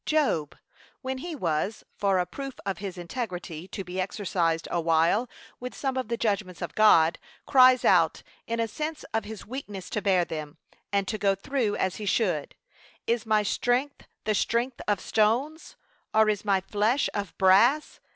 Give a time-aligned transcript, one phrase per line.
[0.03, 0.57] Job,
[1.03, 5.75] when he was, for a proof of his integrity, to be exercised a while with
[5.75, 10.01] some of the judgments of God, cries out, in a sense of his weakness to
[10.01, 10.57] bear them,
[10.91, 12.55] and to go through as he should,
[13.05, 15.75] 'Is my strength the strength of stones?
[16.15, 17.99] or is my flesh of brass?'